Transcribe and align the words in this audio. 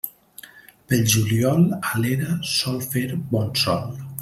Pel 0.93 1.03
juliol, 1.15 1.61
a 1.91 2.01
l'era 2.05 2.33
sol 2.55 2.83
fer 2.95 3.07
bon 3.37 3.55
sol. 3.67 3.89